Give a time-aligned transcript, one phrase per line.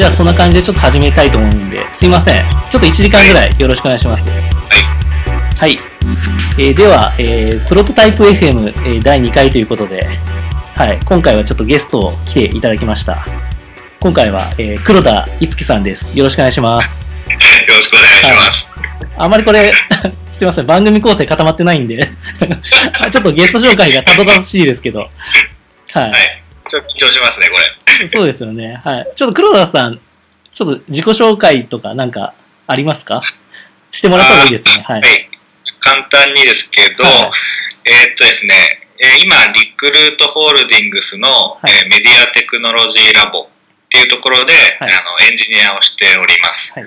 [0.00, 2.42] じゃあそんな感じでちょっと始めたいと思うんで、すいません。
[2.70, 4.26] ちょっと1時間ぐらいよろしくお願いします。
[4.30, 5.76] はい。
[6.58, 10.00] えーでは、えープロトタイプ FM、えー第2回ということで、
[10.74, 10.98] はい。
[11.04, 13.26] 今回はちょっとゲストを来ていただきました。
[14.00, 16.16] 今回は、えー黒田いつきさんです。
[16.18, 16.88] よろしくお願いします。
[17.28, 17.36] よ
[17.68, 18.68] ろしくお願いします。
[19.18, 19.70] あまりこれ、
[20.32, 21.98] すいません、番組構成固まってないんで、
[23.12, 26.12] ちょっとゲスト紹介がたどたどしいですけど、ははい。
[26.70, 27.79] ちょっと緊張しますね、これ。
[28.02, 28.08] い。
[28.08, 28.80] そうですよね。
[28.84, 29.08] はい。
[29.16, 30.00] ちょっと黒田さん、
[30.54, 32.34] ちょっと自己紹介とかなんか
[32.66, 33.22] ありますか？
[33.92, 34.82] してもらった方がいいですよね。
[34.86, 35.00] はい。
[35.00, 35.28] はい。
[35.80, 37.30] 簡単にですけど、はい
[37.84, 38.54] えーっとですね、
[38.98, 46.72] えー今、リクルートホールディングスの、はいえーメディアテクノロジーラボっていうところで、はいあのエンジニアをしております。
[46.74, 46.86] はい。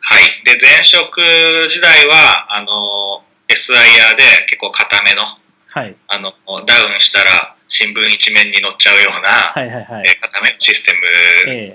[0.00, 0.40] はい。
[0.44, 1.20] で、前職
[1.68, 5.36] 時代は、あの、SIR で結構固めの、
[5.70, 5.94] はい。
[6.06, 6.32] あの、
[6.66, 10.08] ダウンしたら新聞一面に載っちゃうような、はいはいはい。
[10.08, 10.92] えー固めのシステ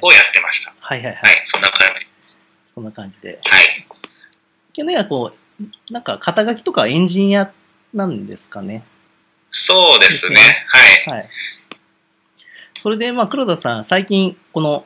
[0.01, 0.73] ムをやってました。
[0.79, 1.21] はいはいは。
[1.21, 1.37] はいい。
[1.45, 2.39] そんな感じです。
[2.73, 3.39] そんな感じで。
[3.43, 3.87] はい。
[4.73, 7.51] 去年はこう、なんか肩書きとかエンジニア
[7.93, 8.83] なんですかね？
[9.51, 10.35] そうですね。
[10.35, 11.17] ですねはい。
[11.19, 11.29] はい。
[12.79, 14.85] それで、まあ、黒田さん、最近、この、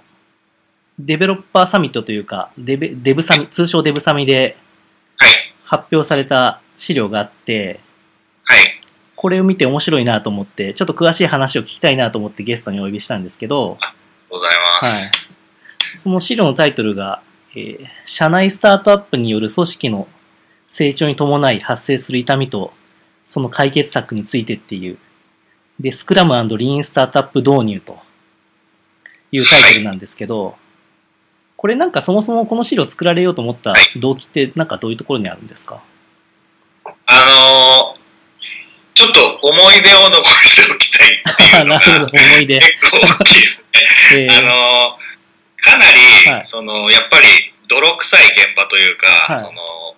[0.99, 4.57] デベロッパーサミットというか、デベデブサミ、通称デブサミで
[5.15, 5.53] はい。
[5.63, 7.79] 発表された資料があって、
[8.43, 8.76] はい。
[9.17, 13.77] これを見て面白いなと思って、ちょっと詳しい話を聞きたいなと思ってゲストにお呼びしたんですけど、
[14.29, 14.49] ござい
[14.81, 14.93] ます。
[14.93, 15.11] はい。
[15.95, 17.21] その資料のタイトルが、
[17.53, 20.07] えー社内スタートアップによる組織の
[20.69, 22.71] 成長に伴い発生する痛みと、
[23.25, 24.97] その解決策についてっていう、
[25.79, 27.99] で、スクラムリーンスタートアップ導入と
[29.31, 30.55] いうタイトルなんですけど、
[31.57, 35.81] これなんかそもそもこの資料作られようと思った動機ってなんかどういうところにあるんですか
[36.85, 36.91] あ
[37.87, 37.97] のー、
[38.97, 41.79] ちょっと思い出を残しておきたいっていうのが。
[42.09, 42.59] 結
[42.89, 43.65] 構大きいですね。
[44.17, 45.99] えーあのー、かなり、
[46.31, 49.95] はいその、やっぱり泥臭い現場というか、はいその、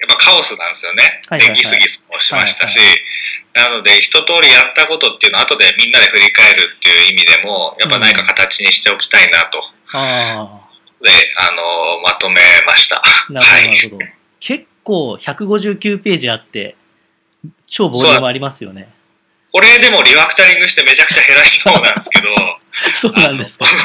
[0.00, 1.20] やっぱカオスなんですよね。
[1.28, 3.04] はいはいはいでギスギスもしましたし、はい
[3.52, 9.64] なので、一通りやったことっていうのを後でみんなで振り返るっていう意味でも、やっぱ何か形にしておきたいなと。
[9.92, 10.48] あ
[11.02, 13.02] で、あのーまとめました。
[13.02, 14.04] あ、なるほど、はないるほど。
[14.40, 16.76] 結構159ページあって、
[17.68, 18.88] 超ボリュームありますよね。
[19.52, 22.28] これでもリファクタリングしてめちゃくちゃ減らした方なんですけど、
[23.00, 23.64] そうなんですか。
[23.64, 23.78] 発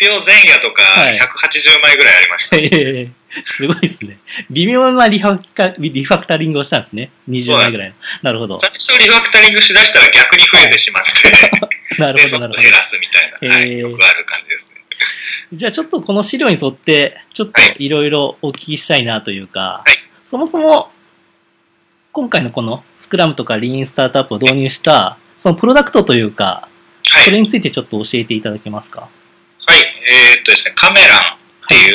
[0.00, 2.56] 表前夜とかはい180枚ぐらいありました。
[2.56, 3.08] ええ
[3.56, 4.18] すごいですね。
[4.50, 7.10] 微妙なリファクタリファクタリングをしたんですね。
[7.28, 7.94] 20枚ぐらいの。
[8.22, 8.58] なるほど。
[8.58, 11.30] 最初リファクタリングしだしたら逆に増えてしまって、
[11.96, 14.70] で、なるほど、なるほちょっと減らすみたいな、はへーい、よくある感じですね。
[15.52, 15.56] ど。
[15.58, 20.92] じゃあちょっとこの資料に沿って、ちょっとはいいろいろお聞きしたいなというか、はいそもそも、
[22.18, 26.66] 今回のこのスクラムとかリーンスタートアップを導入した、そのプロダクトというか、
[27.06, 27.24] はい。
[27.24, 29.02] それについてちょっと教えていただけますか？
[29.06, 29.06] は
[29.76, 29.86] い。
[30.34, 31.22] えーっとですね、カメランっ
[31.68, 31.94] てい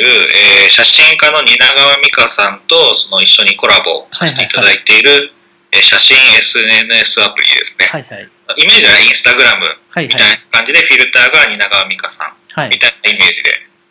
[0.64, 5.30] えー写真家の蜷川美香さんとその一緒にコラボさせていただいている、
[5.72, 7.86] えー写真 SNS アプリですね。
[7.92, 8.28] はいはい。
[8.56, 12.34] イメージはインスタグラムはいみたいな感じで、フィルターが蜷川美香さんはい。
[12.54, 12.68] はい。
[12.70, 13.50] みたいなイメージで、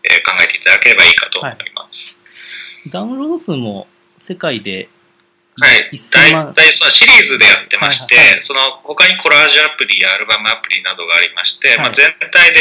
[0.09, 2.15] えー考えていただければいいかと思います。
[2.89, 3.85] ダウンロード数も
[4.17, 4.89] 世界で
[5.61, 5.89] はい。
[5.93, 12.59] 1000万大体そのシリーズでやってまして、はいはいはいその他にコラージュアプリやアルバムアプリなどがありまして、はいまあ、全体で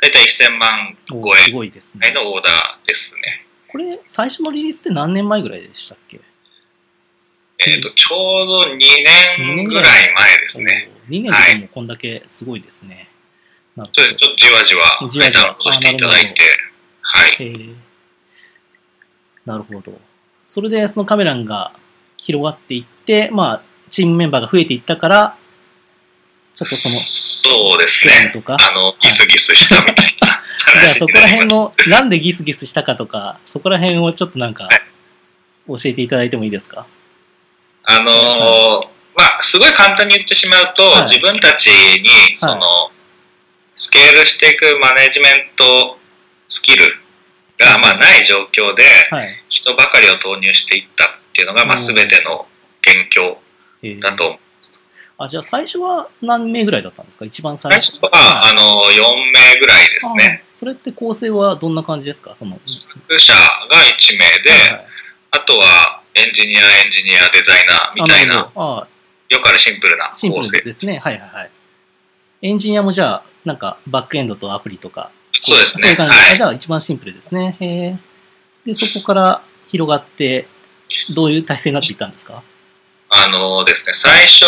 [0.00, 1.68] 大体1000万お超えすごい。
[1.68, 3.44] のオーダーですね。
[3.68, 6.20] これ、最初のリリースって何年前ぐらいでしたっけ？
[7.58, 8.78] えっ、と、ちょうど2
[9.38, 10.90] 年ぐらい前ですね。
[11.10, 13.08] 2年でもこんだけすごいですね。
[13.76, 16.42] なるちょっとちょっとじわじわじわじわダしていただいて、
[17.02, 17.76] はい。
[19.44, 20.00] なるほど。
[20.46, 21.72] それでそのカメラが
[22.30, 25.36] 広がっていって、まあ、チームメンバーが増えていったから、
[26.54, 28.30] ちょっとその、そうですね。
[28.32, 30.42] とか、あの、ギスギスしたみたいな
[30.80, 31.46] じゃあそこら辺。
[31.46, 36.86] の、なんでギスギスしたかとか、そこら辺をちょっとなんかはい、教えていただいてもいいですか？
[37.84, 41.02] あのーまあ、すごい簡単に言ってしまうと、はい。
[41.04, 42.92] 自分たちに、その、
[43.74, 45.98] スケールしていくマネジメント
[46.48, 46.96] スキル
[47.58, 49.42] が、まあ、ない状況で、はい。
[49.48, 52.46] 人ばかりを投入していったっていうのが、まあ、うんすべての
[52.82, 53.38] 元凶
[53.82, 54.38] えーだと。
[55.18, 57.24] あ、じゃあ最初は何名ぐらいだったんですか？
[57.24, 57.92] 一番最初。
[57.92, 60.42] 最初は、あの、4名ぐらいですね。
[60.48, 62.34] あそれって構成はどんな感じですか？
[62.36, 62.58] その、
[63.06, 64.86] 副社が1名で、はいはい
[65.32, 68.86] あとは、エンジニア、エンジニア、デザイナーみたいな、あ
[69.28, 70.58] よくあるシンプルなシンプ構成。
[70.58, 70.98] ルですね。
[70.98, 71.50] はいはいはい。
[72.42, 75.12] エンジニアもじゃあ、なんか、バックエンドとアプリとか。
[75.34, 75.82] そうですね。
[75.84, 76.36] そういう感じ、はい。
[76.36, 77.56] じゃあ、一番シンプルですね。
[77.60, 77.96] へえ。
[78.66, 79.40] で、そこから
[79.70, 80.48] 広がって、
[81.10, 82.42] どういう体制になっていったんですか？
[83.10, 84.44] あのですね、最初、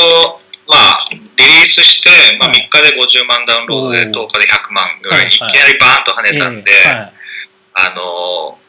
[0.69, 6.73] まあ、リリースして、まあ、3はい日で50万ダウンロードで、おー10日で100万ぐらい、はいきなりバーンと跳ねたんで、
[7.75, 8.62] あのー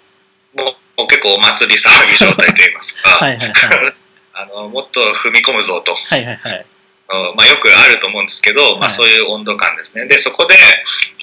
[0.96, 3.18] もう結構お祭り騒ぎ状態といいますか。
[4.36, 6.66] あのもっと踏み込むぞと、はいはいはい。
[7.10, 10.06] うんまあ、よくあると思うんですけど、まあ、はいそういう温度感ですね。
[10.08, 10.56] で、そこで、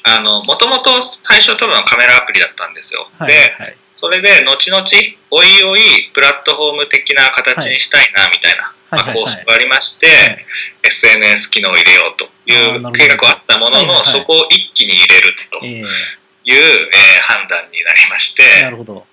[0.04, 0.94] あの、もともと
[1.24, 3.08] 最初多分カメラアプリだったんですよ。
[3.18, 3.76] はいで、はい。
[4.00, 4.82] それで、後々、
[5.30, 9.04] おいおい、プラットフォーム的な形にしたいな、みたいな、はい。
[9.04, 10.46] まあ、構想がありまして、はい。
[10.82, 17.20] SNS 機能を入れようという計画はあったものの、そこを一気に入れるという、ええ。
[17.20, 19.06] ー判断になりましえなて、るほど。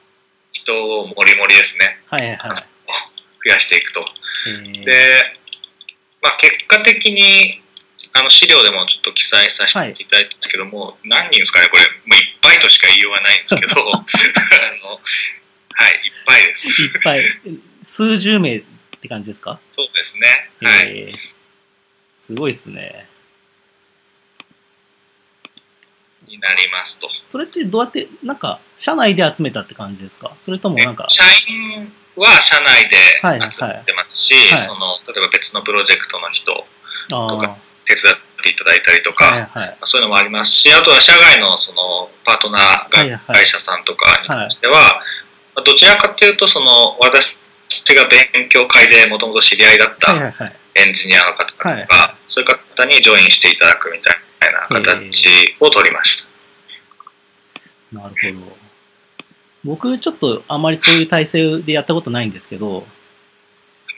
[0.54, 2.58] 人をもりもりですね、はいはいはい。
[2.58, 4.06] 増やしていくと。
[4.48, 4.86] ええ。
[4.86, 5.38] で、
[6.22, 7.62] まあ、結果的に、
[8.18, 16.68] あの資料でもちょっと記載させていただいたんですけども、何人ですかね、これ、もういっぱいとしか言いようがないんですけど、あのはい、いっぱいです。
[16.68, 17.24] いっぱい、
[17.84, 18.64] 数十名っ
[19.00, 19.60] て感じですか？
[19.72, 20.50] そうですね。
[20.62, 20.88] はい。
[20.88, 21.38] ええ
[22.26, 23.08] すごいっすね。
[26.28, 27.10] になりますと。
[27.30, 30.36] それってどうやって、なんか、社内で集めたって感じですか？
[30.42, 36.66] それともなんか、社員は社内ではいはい集めてますし、はいその例えば別のプロジェクトの人
[37.08, 37.58] とか
[37.88, 39.78] 手伝っていただいたりとか、はいはい。
[39.86, 44.74] そういうのもありますし、あとは社外のそのパートナー会社さんとかに関しては、
[45.56, 47.38] まあどちらかというとその私
[47.96, 50.56] が勉強会でもともと知り合いだったはいはいはい。
[50.76, 51.88] エンジニアの方とか、はい
[52.28, 56.28] そういう方にジョインしていただくみたいな形を取りました。
[58.00, 58.58] なるほど。
[59.64, 62.86] 僕、ちょっとあまりそういう体制でやったことないんですけど、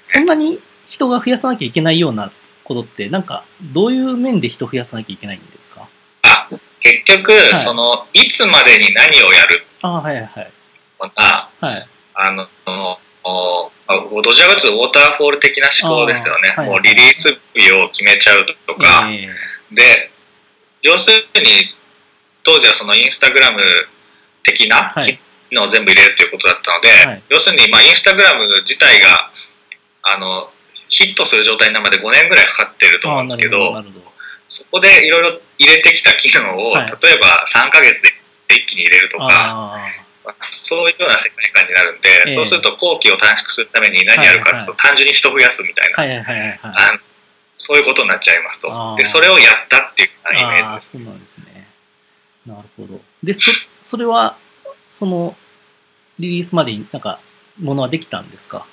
[0.04, 2.32] そんなに人が増やさなきゃいけないような
[2.70, 3.44] ことって、なんか、
[3.74, 5.88] どういう面で人増やさなきゃいけないんですか？
[6.22, 6.48] あ
[6.80, 10.52] 結局、はいそのいつまでに何をやるああ、はいはいはい。
[11.02, 11.88] のがはい。
[12.14, 16.54] あの、そのおあどちらかというとウォーターフォール的な思考ですよね。
[16.56, 19.10] あーはいもうリリース日を決めちゃうとか。
[19.12, 19.28] え
[19.72, 20.12] で、
[20.82, 21.74] 要するに、
[22.44, 23.62] 当時はそのインスタグラム
[24.44, 25.20] 的なはい
[25.50, 29.32] 機能を全部入れるということだったので、はい要するに、まあ、インスタグラム自体が、
[30.04, 30.52] あの、
[30.90, 33.84] ヒットする状態になるまで5年ぐらいかかってるえと思うんですけど。
[34.52, 38.10] そこでいろいろ入れてきた機能を、はい例えば3ヶ月で
[38.50, 39.30] 一気に入れるとか、あ
[40.26, 47.00] まあそういうような世界観になるんで、ええそうすると後期を短縮するために何やるかというと、単純に人増やすみたいな、
[47.58, 48.96] そういうことになっちゃいますと。
[48.98, 50.92] で、それをやったっていうイメージです。
[50.94, 51.68] そうなんですね。
[52.48, 53.00] なるほど。
[53.22, 53.52] で、そ、
[53.84, 54.36] それは、
[54.88, 55.38] その、
[56.18, 57.20] リリースまでになんか、
[57.60, 58.66] ものはできたんですか？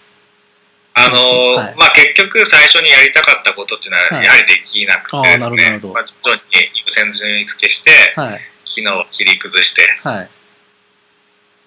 [0.97, 1.75] あのーはい。
[1.77, 4.25] まあ、結局最初にやりたかったことっていうのははい。
[4.25, 5.79] やはりできなくてですね。
[5.83, 8.41] ほど、まあ、徐々に優先順位付けして、はい。
[8.65, 10.29] 機能を切り崩して、はい。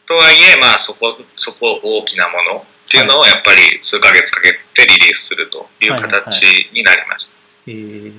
[0.08, 6.42] とはいえ、まあ、そこ、そこ大きなものっていうのをやっぱり数ヶ月かけてリリースするという形
[6.74, 7.34] になりました。
[7.68, 8.14] えー、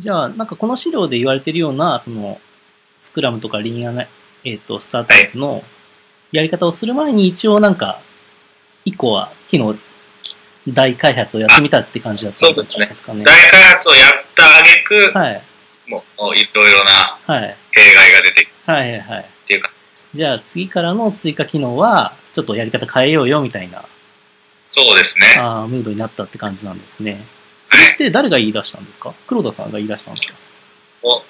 [0.00, 2.40] じゃあ、なんかこの資料で言われてるような、その、
[2.98, 4.08] スクラムとかリーンアナ、
[4.42, 5.62] えっ、と、スタートアップの
[6.32, 8.00] やり方をする前に一応なんか、
[8.84, 9.76] 一個は機能
[10.74, 13.24] 大開発をやってみたって感じだったんですかね。
[13.24, 15.42] 大開発をやった挙句、はい。
[15.86, 17.56] もういろいろなはい。
[17.72, 19.26] 弊害が出てきはいはいはい。
[19.46, 19.70] ていうか、
[20.14, 23.84] じゃあ次からの追加機能は、ちょっとやり方変えようよみたいな、
[24.66, 25.34] そうですね。
[25.38, 27.24] あームードになったって感じなんですね。
[27.66, 29.14] それって誰が言い出したんですか？
[29.28, 30.28] 黒田さんが言い出したんです
[31.02, 31.22] も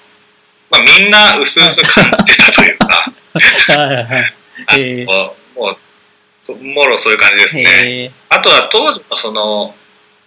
[0.71, 4.33] うまあ、みんな薄々感じてたというか、か はいはいはい。
[4.79, 5.35] えーも
[5.71, 5.77] う
[6.47, 8.11] そもろそういう感じですね。
[8.29, 9.75] あとは当時のその、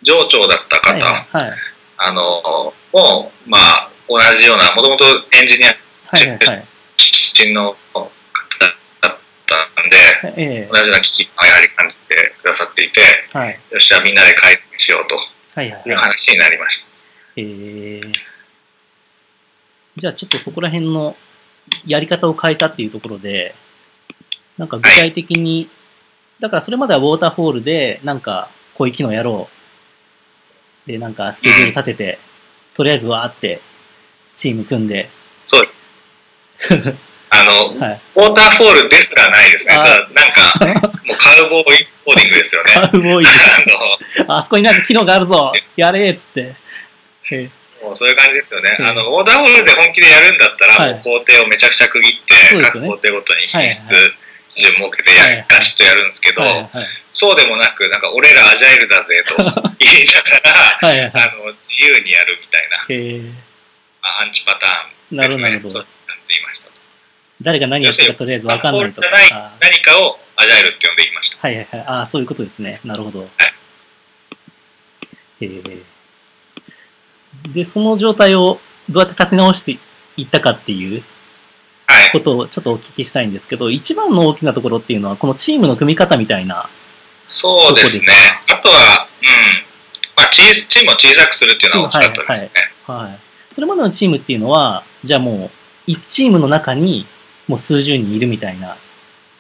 [0.02, 1.58] 上長だった方、はいはい。
[1.96, 5.68] あの、もう、まあ、同じような、もともとエンジニア
[6.08, 6.64] はいはいはい。
[6.96, 8.10] 出身の方
[9.00, 13.00] だったんで、え同じような危機感をやはり感じてくださっていて、
[13.34, 13.58] えはい。
[13.70, 16.02] よし、じゃあみんなで改善しようとはいはいいうはい。
[16.02, 16.86] 話になりました。
[17.36, 18.12] えー、
[19.96, 21.16] じゃあちょっとそこら辺の
[21.86, 23.54] やり方を変えたっていうところで、
[24.58, 25.68] なんか具体的に、
[26.40, 29.48] だからそれまではウォーターフォールで、なんかこういう機能やろ
[30.86, 30.90] う。
[30.90, 32.18] で、なんかスケジュール立てて、
[32.74, 33.60] とりあえずわーって
[34.34, 35.10] チーム組んで、
[35.42, 35.68] そう。
[37.32, 38.00] あの、はい。
[38.16, 39.74] ウォーターフォールですらないですね。
[39.74, 42.72] あただなんか、もうカウボーイコーディングですよね。
[42.74, 43.26] カウボーイ
[44.18, 46.54] あの、あそこになんか機能があるぞやれーっつって。
[47.30, 47.48] え
[47.82, 48.76] もうそういう感じですよね。
[48.78, 54.08] うんあの、オーダーホールで本気でやるんだったら、はいもう工程をめちゃくちゃ区切って、ね工程ごとに品質はいは
[54.60, 56.86] 基準設けてやガチッとやるんですけど、はいはい。
[57.12, 59.36] そうでもなく、なんか俺らアジャイルだぜと
[59.80, 61.00] 言いながら、はい。
[61.00, 63.32] あの、自由にやるみたいな、えー、
[64.02, 65.86] まあ、アンチパターンなるほどなるほどそう。
[66.08, 66.68] なんて言いました。
[67.40, 69.08] 誰が何やってるかとりあえずわかんないとか。
[69.60, 71.38] 何かをアジャイルって呼んで言いました。
[71.40, 71.80] はいはいはい。
[71.86, 72.80] ああ、そういうことですね。
[72.84, 73.20] なるほど。
[73.20, 73.30] はい
[75.42, 75.82] えー、
[77.54, 79.78] で、その状態をどうやって立て直して
[80.18, 81.02] いったかっていうはい。
[82.12, 86.68] ことをちょっとお聞きしたいんですけど、一番の大きなところっていうのは、このチームの組み方みたいな、
[87.26, 88.06] そうですね。
[88.48, 89.28] あとは、うん。
[90.16, 92.50] まあ、チームを小さくするっていうのは大きかったですね。
[92.86, 93.54] はい。
[93.54, 95.50] それまでのチームっていうのは、じゃあも
[95.86, 97.06] う、1チームの中に
[97.46, 98.76] もう数十人いるみたいな。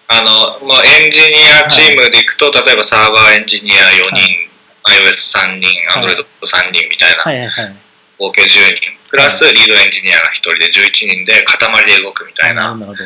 [0.08, 1.24] あの、もうエンジニ
[1.64, 4.50] アチームでいくと、例えばサーバーエンジニア4人、
[4.84, 7.76] iOS3 人、はい Android3 人みたいな、はいはいはい。
[8.20, 12.98] 合計10人、プラスリードエンジニアが1人で11人で塊で動くみたいな、なるほど。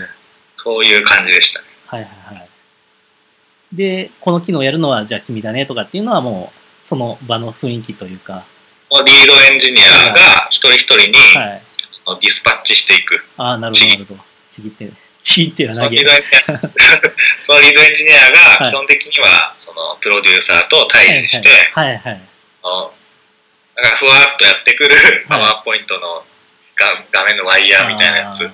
[0.57, 1.67] そういう感じでしたね。
[1.87, 2.49] はいはいはい。
[3.73, 6.53] で、この機能やるのは、じゃあ君だねとかっていうのはも
[6.85, 8.45] う、その場の雰囲気というか、
[8.91, 11.63] リードエンジニアが一人一人にはい。
[12.21, 13.25] dispatch していく。
[13.39, 14.21] ああ、なるほどなるほど。
[14.51, 14.91] ちぎって、
[15.23, 16.53] ちぎっては投げるそのリード。
[16.53, 16.95] エンジニア
[17.41, 21.99] そのリードエンジニアが基本的にはそのプロデューサーと対峙して、はいはい。
[21.99, 22.21] はい
[22.65, 22.95] あの
[23.77, 24.91] だからふわっとやってくる
[25.29, 26.25] パワーポイントの
[26.77, 28.49] 画画面のワイヤーみたいなやつ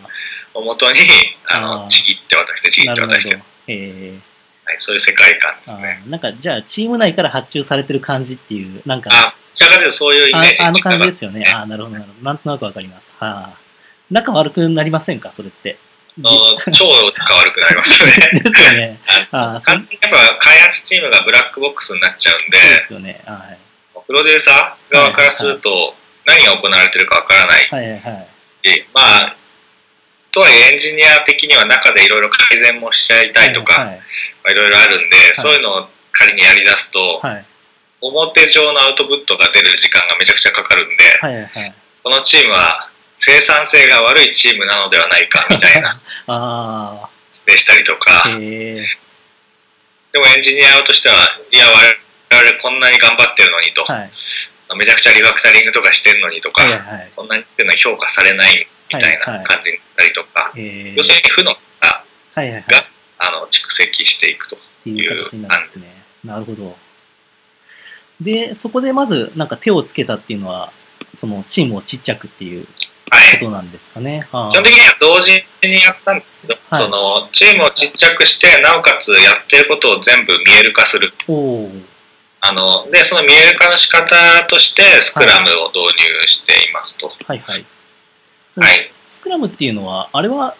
[0.54, 0.98] を元に
[1.46, 3.38] あのちぎって渡してちぎって渡して、。
[3.66, 4.30] えー
[4.70, 6.02] はい、そういう世界観ですあね。
[6.06, 11.44] ーなんか、じゃあ、チーム内から発注されてる感じっていう、なんか、あ、どちらかというとそういうイメージああの感じですよね。
[11.52, 12.24] ああ、なるほど、なるほど。
[12.24, 13.10] なんとなくわかります。
[13.18, 13.52] はあ。
[14.12, 15.76] 仲悪くなりませんか、それって？
[16.22, 16.86] 超
[17.18, 18.12] 仲悪くなりますよね。
[18.44, 19.00] ですよね。
[19.32, 23.20] あやっぱ開発チームがブラックボックスになっちゃうんで、そうですよね。
[23.26, 23.58] はい。
[24.10, 25.94] プロデューサー側からすると
[26.26, 28.28] 何が行われてるかわからないはいはいはい。
[28.66, 29.00] で、ま
[29.30, 29.36] あ、
[30.32, 37.44] とはいえエンジニア的には中でいろいろ改善もしちゃいたいとか、はいろいろあるんで、そういうのを仮にやり出すと、はい。
[38.00, 41.74] 表上のアウトプットが出る時間がめちゃくちゃかかるんで、はいはいはい。
[42.02, 48.24] このチームは生産性が悪いチームなのではないか みたいなあ指定したりとか。
[48.26, 54.10] でもエンジニアとしては、いや、我々こんなに頑張ってるのにと、はい。
[54.76, 57.10] めちゃくちゃリファクタリングとかしてるのにとか、はいはい。
[57.16, 62.04] こんなにっていうのは評価されないみたいはいはない感じになったりとか、え要するに負のさ、
[62.34, 62.64] はいはいはい。
[62.68, 62.84] が
[63.18, 64.56] あの蓄積していくと。
[64.86, 65.86] いう形になるんですね。
[66.24, 66.76] なるほど。
[68.20, 70.72] で、そこでまず、なんか手をつけたっていうのは、
[71.14, 72.66] そのチームをちっちゃくっていう
[73.10, 73.38] はい。
[73.38, 74.26] ことなんですかね。
[74.32, 81.12] あ基本的には同時にやったんですけど、はいそのチームをちっちゃくして、なおかつやってることを全部見える化する。
[81.28, 81.82] おー
[82.42, 87.12] あので、その見える化の仕方として、スクラムを導入していますと。
[87.26, 87.64] はいはい。
[88.56, 88.90] はい。
[89.08, 90.56] スクラムっていうのは、あれは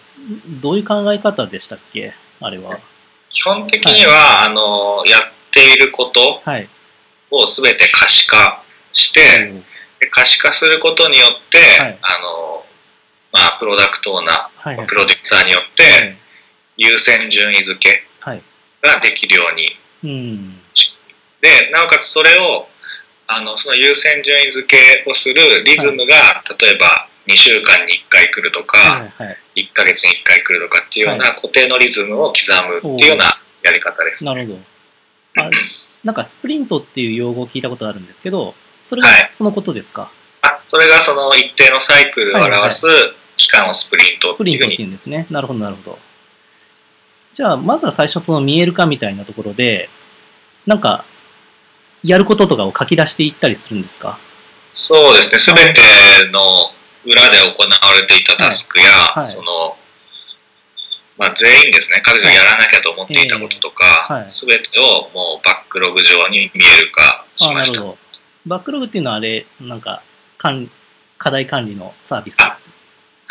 [0.61, 2.13] どういう考え方でしたっけ？
[2.39, 2.77] あれは。
[3.29, 5.21] 基本的には、あのやっ
[5.51, 6.67] ていることはい。
[7.31, 8.61] を全て可視化
[8.93, 9.63] して、おー
[10.01, 12.65] で可視化することによって、はいあの
[13.31, 16.17] まあ、プロダクトオーナはいはいー、プロデューサーによって、はい
[16.77, 18.41] 優先順位付けはい。
[18.81, 20.59] ができるようにうん。
[21.41, 22.67] で、なおかつそれを、
[23.27, 29.37] あの、その優先順位付けをするリズムが、例えば2週間に1回来るとか、はいはい。
[29.55, 34.23] 1ヶ月に1回来るとかっていうような固定のリズムを刻むっていうようなやり方です。
[34.23, 34.59] なるほど。
[35.39, 35.49] あ
[36.03, 42.85] なんかスプリントっていう用語を聞いたことあるんですけど、それがはいそのことですか、あ、それがその一定のサイクルを表す
[43.37, 44.89] 期間をスプリントスプリントってっていうふうに。
[44.89, 45.27] いうんですね。
[45.29, 45.99] なるほど、なるほど。
[47.33, 49.89] じゃあ、まずは最初その見える化みたいなところで、
[50.65, 51.05] なんか、
[52.03, 54.17] やることとかを書き出していったりするんですか？
[54.73, 55.81] そうですね、すべて
[56.31, 56.39] の
[57.05, 59.25] 裏で行われていたタスクや、はい。
[59.25, 59.77] はいその、
[61.17, 67.77] まあ、全員ですね、彼女がやらなきゃと思っていたこととかはい、すべ、てをもうバックログ上に見える化しました。
[67.77, 67.97] るほど。
[68.47, 70.01] バックログっていうのはあれ、なんか、
[70.39, 70.71] 管
[71.19, 72.41] 課題管理のサービス？
[72.41, 72.57] あ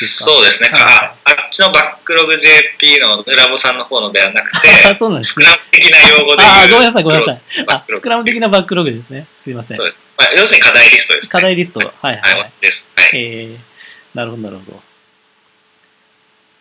[0.01, 0.31] ですか？
[0.31, 5.45] そうですね、はいああっちのバックログ JP のラボさんの方のではなく あて、そうなんですね。
[5.47, 7.41] スクラム的な用語でああ、ごめんなさい、ごめんなさい。
[7.61, 9.27] あバック、ログスクラム的なバックログですね。
[9.43, 9.87] すいませんそう。
[9.87, 9.99] です。
[10.17, 11.29] まあ、要するに課題リストです、ね。
[11.31, 11.81] 課題リスト。
[11.81, 12.51] はいはいはい、はい。
[12.61, 12.85] です。
[12.97, 13.11] はい。
[13.15, 13.59] えー、
[14.15, 14.83] なるほど、なるほど。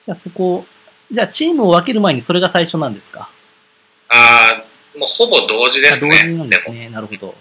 [0.05, 0.65] じゃあそこ、
[1.11, 3.29] じゃあチームを分ける前にそれが最初なんですか？
[4.09, 6.17] ああ、もうほぼ同時ですね。
[6.19, 6.89] あ同時なんでですもね。
[6.89, 7.35] なるほど。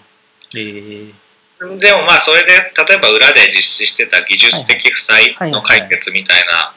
[0.54, 1.12] えー、
[1.58, 6.72] でもまあそれで例えば裏で実施してた技術的負債の解決みたいな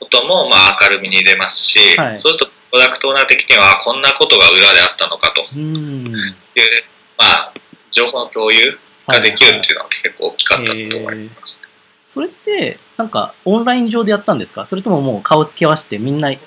[0.00, 5.42] こともまあ明るみに出ますし、はいそうするとプロダクトオーナー的にはあこんなことが裏であったのかと。
[5.56, 6.84] いう、
[7.16, 7.52] まあ
[7.92, 11.58] 情報の共有ができるっていうのは結構大きかったと思います。
[12.06, 16.40] それって、なんか、オンライン上でやったんですかそれとももう顔つき合わせてみんな一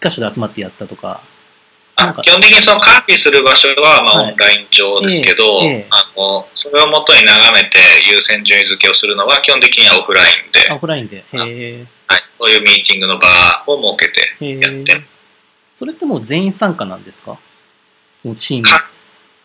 [0.00, 1.20] 箇所で集まってやったとか。
[1.96, 11.24] あ基本的にその管理する場所はまあはいオンライン上ですけど、ええええあのそれをもとに眺めて優先順位付けをするのは基本的にはオフラインで、あ、オフラインで。
[11.32, 13.28] はい、そういうミーティングの場
[13.66, 15.02] を設けてへやってえ。
[15.74, 17.38] それってもう全員参加なんですか？
[18.18, 18.62] そのチーム。
[18.64, 18.88] か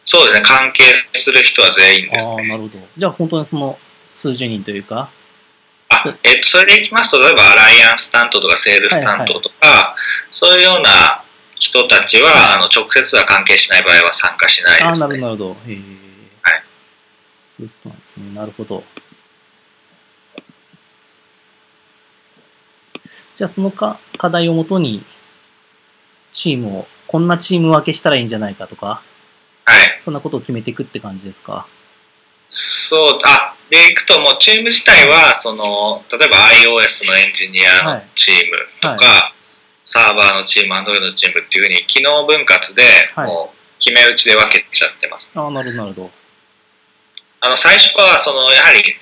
[0.03, 0.83] そうですね、関係
[1.19, 2.47] する人は全員ですああ、ね。
[2.49, 2.79] なるほど。
[2.97, 3.79] じゃあ本当にその
[4.09, 5.09] 数十人というか。
[5.89, 9.95] あ、えっと、それでいきますと、例えばアライアンス担当とかセールス担当とか、
[10.31, 11.20] そういうような
[11.61, 15.05] 人たちは、あの、直接は関係しない場合は参加しないです、ね。
[15.05, 15.57] あ、なるほど、なるほど。
[15.71, 15.77] へえ。
[16.41, 16.63] はい。
[17.55, 18.33] そういうことなんですね。
[18.33, 18.83] なるほど。
[23.37, 25.03] じゃあ、そのか課題をもとに、
[26.33, 29.03] チームを、こんなチーム分けしたらいいんじゃないかとか、
[29.65, 30.01] はい。
[30.03, 31.67] そんなことを決めていくって感じですか？
[32.49, 39.33] そう、あ、でいくともうチーム自体は、その、例えば iOS のエンジニアのチームとか、は
[39.91, 42.83] サーバーのチーム、Android のチームっていうふうに、機能分割で、
[43.13, 45.27] はいもう、決め打ちで分けちゃってます。
[45.35, 46.11] ああ、なるほど、なるほ
[47.41, 48.95] あの、最初は、その、やはり、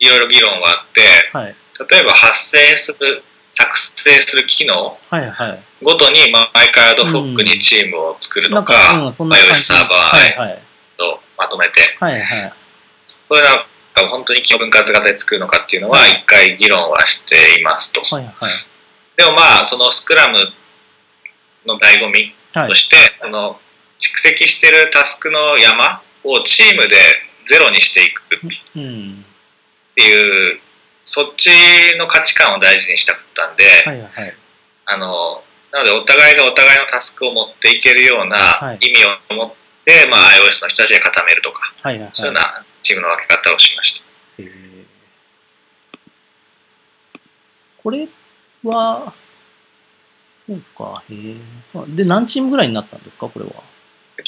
[0.00, 1.38] いろいろ議論があって、ど。
[1.38, 1.54] はい。
[1.90, 3.22] 例えば発生する、
[3.52, 5.62] 作成する機能はい、はい。
[5.82, 9.62] ごとに、まあ、マイクラウドフックにチームを作るのか、か、うん、そんな感 iOS じ。
[9.62, 10.58] サーバーはい、はい。
[10.96, 12.52] とまとめて、はい、はい。
[13.28, 13.64] それら
[13.94, 18.00] が本当に機能分割型で作るのかっていうのは、はい一回議論はしていますと。
[18.02, 18.66] はい、はい。
[19.16, 20.38] でもまあ、そのスクラム
[21.66, 22.74] の醍醐味はいと。
[22.74, 23.60] して、その
[23.98, 26.96] 蓄積してるタスクの山をチームで
[27.46, 28.38] ゼロにしていくっ
[28.76, 29.24] うん。
[29.94, 30.60] ていう、
[31.04, 31.50] そっち
[31.98, 34.34] の価値観を大事にしたかったんで、はい、はい。
[34.86, 39.54] あの、なのでお互いがお互いのタスクを持っていけるようなはい意味を持っ
[39.84, 42.10] て、まあ iOS の人たちで固めるとか、はい、はい。
[42.12, 44.04] そういうようなチームの分け方をしました。
[47.82, 48.08] これ
[48.64, 49.12] は、
[50.46, 51.34] そうか、へえ。
[51.72, 53.52] そうで、何チームぐらいになったんですか、これは
[54.18, 54.24] ？3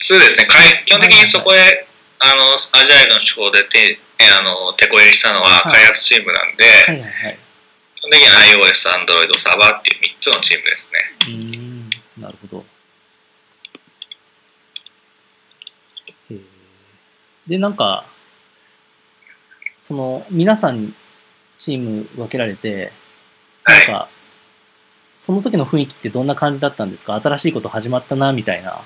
[0.00, 0.46] つですね、
[0.86, 1.88] 基本的にそこで、
[2.20, 7.38] あの、アジャイルの手法でて、えあの、手こ入れしたのははい開発チームなんで、はい、はい、はい。
[7.96, 10.98] 基本的に iOS、Android、サーバーっていう3つのチームですね。
[11.20, 11.90] うーん、
[12.22, 12.64] なるほど。
[16.30, 16.40] へー
[17.48, 18.04] で、なんか、
[19.80, 20.94] その、皆さんに
[21.58, 22.92] チーム分けられて、はい。
[23.68, 24.08] なんか、
[25.16, 27.20] その時の雰囲気ってどんな感じだったんですか？
[27.20, 28.80] 新しいこと始まったな、みたいな。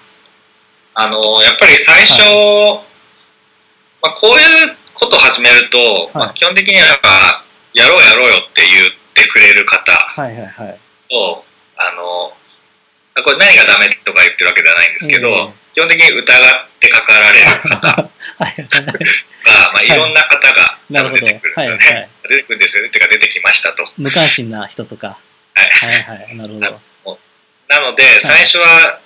[0.95, 2.21] あの、やっぱり最初、
[4.03, 10.79] まあ、こういうことを始めると、まあ、基本的にはやっぱ、やろうやろうよって言ってくれる方はいはいはい。
[11.09, 11.45] と、
[11.77, 12.33] あの、
[13.15, 18.67] あこれ何がダメとか言ってるわけではないんですけど、ええ基本的に疑ってかかられる方 が、はいはい。
[19.73, 20.79] まあ、いろんな方が。
[20.91, 21.87] 出てくるんですはいよね。
[21.87, 22.09] はい。
[22.29, 22.89] 出てくるんですよね。
[22.89, 23.89] ってか出てきましたと。
[23.97, 25.17] 無関心な人とか。
[25.55, 26.37] はいはいはい。
[26.37, 27.19] なるほど。
[27.69, 29.01] なので、最初は、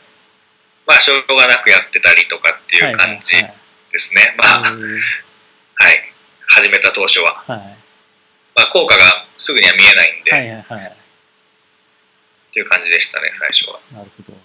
[0.86, 3.54] まあ、しょうがなくやってたりとかっていう感じはいはい
[3.92, 4.34] ですね。
[4.36, 4.72] まあ、はい。
[4.72, 6.12] はい。
[6.48, 7.42] 始めた当初は。
[7.46, 7.86] はい
[8.56, 10.90] まあ、効果がすぐには見えないんで、はいはいはい。
[10.90, 10.92] っ
[12.52, 13.80] ていう感じでしたね、最初は。
[13.92, 14.38] なるほど。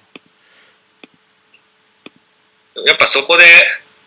[2.75, 3.43] やっぱそこで、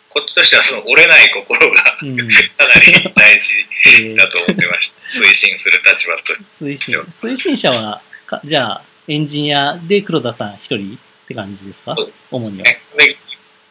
[0.09, 2.17] こっちとしてはその折れない心がうん。
[2.17, 2.23] か
[2.69, 3.51] なり大事
[3.87, 5.19] えーだと思ってました。
[5.21, 6.35] 推進する立場と。
[6.65, 6.95] 推進。
[7.21, 11.95] 推進者は、かじゃあ、エンジニアで黒田さん一人って感じですか？
[12.31, 12.67] 主には。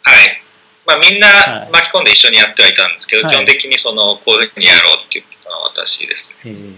[0.04, 0.42] はい。
[0.86, 6.36] まあみんなはい巻き込んで一緒にやってはいたんですけど、はい基本的にその、こういうふうにやろうって言ったのは私ですね。
[6.46, 6.74] えー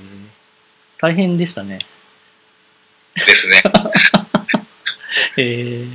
[1.02, 1.80] 大変でしたね。
[3.16, 3.62] ですね。
[5.38, 5.92] えー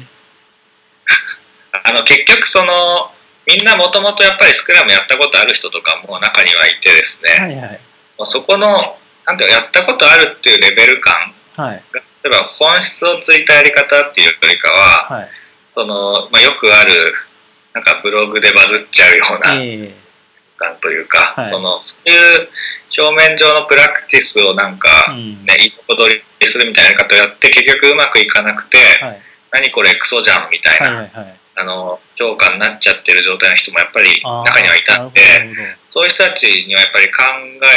[1.72, 3.11] あの、結局その、
[3.46, 7.80] みんなもともとやっぱりスクラムやったことある人とかも中にはいてですね、はいはい。
[8.26, 11.14] そこの、なんうかやったことあるっていうレベル感
[11.56, 11.83] はい。
[11.92, 15.28] が、例えば本質をついたやり方っていうよりかは、はい。
[15.74, 17.14] その、まあ、よくある、
[17.72, 19.94] なんかブログでバズっちゃうようなえ
[20.56, 22.48] 感というか、はいその、そういう
[22.98, 25.44] 表面上のプラクティスをなんーか、うん。
[25.44, 29.20] ね、いいとこ取りするみたいなやり方をやって、結局うまくいかなくて、はい。
[29.52, 31.37] 何これクソじゃんみたいな、はいはいはい。
[31.56, 35.20] あの、評価になっちゃってる状態の人もやっぱり中にはいたんで、
[35.90, 37.22] そういう人たちにはやっぱり考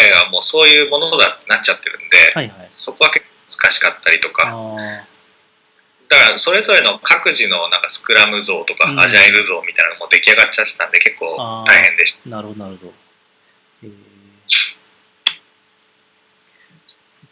[0.08, 2.18] えがもうそういうものだってなっちゃってるんで。
[2.36, 2.70] はいはい。
[2.74, 3.32] そこは結構
[3.64, 5.06] 難しかったりとか、あ
[6.10, 12.20] だからそれぞれの各自のなんかスクラム像とかうんアジャイル像みたいなのも出来上がっちゃってたんで結構大変でした。
[12.28, 12.94] あ、なるほどなるほど。
[13.84, 13.92] えー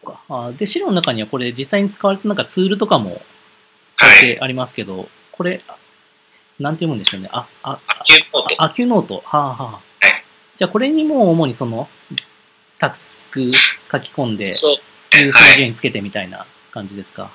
[0.04, 0.21] そっか。
[0.30, 3.21] あーで、資料の中にはこれ実際に使われてなんかツールとかも
[3.99, 4.36] 書はいい。
[4.36, 5.62] てありますけど、これ、
[6.62, 7.30] なんて読むんでしょうね。
[7.32, 8.56] あ、あ、アキュノート。
[8.58, 9.24] あアキュノート。
[9.26, 9.63] はあ、はあ。
[9.63, 9.82] はい
[10.58, 11.89] じゃあこれにも主にその、
[12.78, 13.52] タスク
[13.91, 14.78] 書き込んで、そう。
[15.17, 15.52] 優はい。
[15.54, 17.32] 先順位つけてみたいな感じですか。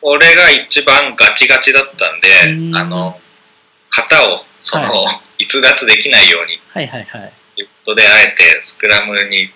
[0.00, 3.20] これが一番ガチガチだったんうんで、あの、
[3.90, 5.04] 型をその、
[5.38, 7.32] 逸脱できないようにはいはいはい。
[7.56, 9.50] ということで、あえてスクラムに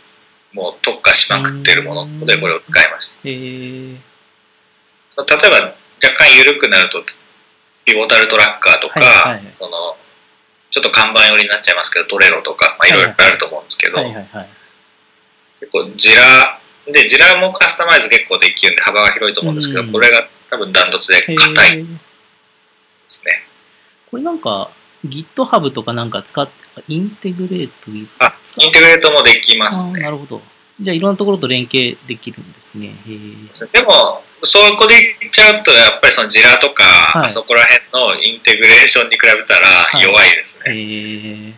[0.53, 3.17] もう特化しまくってるものでこれを使いました。
[3.25, 4.01] えー、例え
[5.17, 7.03] ば若干緩くなると、
[7.87, 9.97] ピボタルトラッカーとか、はいはいその、
[10.73, 14.49] ちょっと看板寄りになっちゃいますけど、トレロとか、まあ、いろいろあると思うんですけど、はいはいはい。
[15.61, 16.59] 結構ジラ、
[16.93, 21.87] で、ジラもカスタマイズ結構できるんで幅が広いと思うんですけど、うんこれが多分ダントツでへ硬いでー
[23.09, 23.43] すね。
[24.11, 24.71] これなんか、
[25.07, 26.53] GitHub とかなんか使って、
[26.89, 30.11] インテグレート with あ、使っインテグレートもできますあーなね。
[30.11, 30.43] るほど。
[30.81, 32.93] じゃあいろんなところと連携できるんですね。
[33.73, 37.27] でも、そこで言っちゃうと、やっぱりそのジラとか、はい。
[37.29, 40.03] あそこら辺のインテグレーションに比べたらい。
[40.03, 40.77] 弱いですへね。
[40.77, 41.55] ー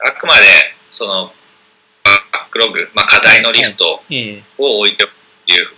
[0.00, 0.46] あくまで、
[0.90, 1.32] その、
[2.02, 2.10] バ
[2.46, 5.14] ックログ、まあ、課題のリストえーを置いておくっ
[5.46, 5.68] ていう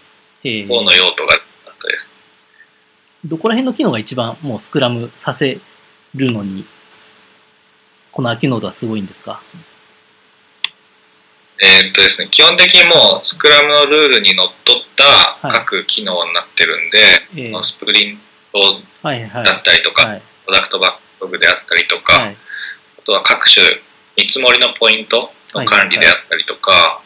[0.44, 1.36] えー方の用途があ
[1.70, 2.08] ったです。
[3.26, 5.58] どこら辺の機能が一番もうスクラムさせ
[6.14, 6.64] るのに、
[8.10, 9.42] この秋ノードはすごいんですか？
[11.62, 16.98] えーっとですね、基本的にもうスクラムのルールにのっとった各機能になってるんで、
[17.37, 18.18] えースプリン
[18.53, 18.59] ト
[19.07, 19.44] はいはい。
[19.44, 20.22] だったりとか、はい。
[20.44, 22.37] プロダクトバックログであったりとか、はい。
[22.98, 23.64] あとは各種
[24.16, 27.01] 見積もりのポイントの管理であったりとか、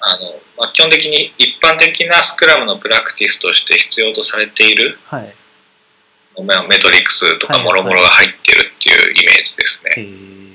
[0.00, 5.34] あのまあ、基本的に一般的なスクラムのプラクティスとして必要とされているはい。
[6.44, 9.92] まあメトリックスとかはいもろもろが入ってるっていうイメージですね。
[9.96, 10.49] えー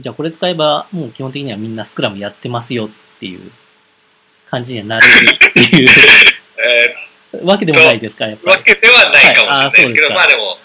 [0.00, 2.88] じゃあこれ使えば、もう基本的にはみんなスクラムやってますよっ
[3.20, 3.50] ていう
[4.50, 5.88] 感じにはなれるっていう
[7.32, 8.64] えわけでもないですか、やっーわぱり。
[8.64, 10.58] けではないかもしれないですけど、はいあまあでも、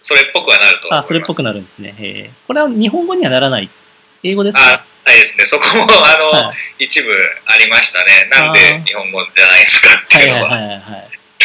[0.00, 0.94] それっぽくはなると。
[0.94, 1.94] あ、それっぽくなるんですね。
[1.98, 3.68] へーこれは日本語にはならない。
[4.22, 4.62] 英語ですか？
[4.64, 5.46] あはいですね。
[5.46, 7.10] そこも、あの、はい一部
[7.46, 8.28] ありましたね。
[8.30, 10.80] なんあでー日本語じゃないですかってはいいうはいのは、はいはい。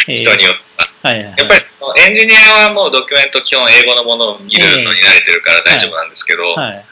[0.08, 1.10] えー人によっては。
[1.10, 1.34] はいはいはい。
[1.38, 6.84] やっぱりそのエンジニアはもうドキュメント基本英語のものを見るのに慣れてるから大丈夫なんですけど、はい。